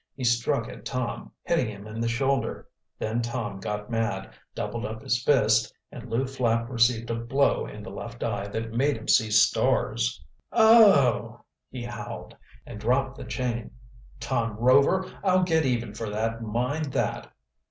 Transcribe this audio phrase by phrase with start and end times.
[0.15, 2.67] He struck at Tom, hitting him in the shoulder.
[2.97, 7.83] Then Tom got mad, doubled up his fist, and Lew Flapp received a blow in
[7.83, 10.23] the left eye that made him see stars.
[10.51, 12.35] "Oh!" he howled
[12.65, 13.75] and dropped the chain.
[14.19, 17.31] "Tom Rover, I'll get even for that, mind that!"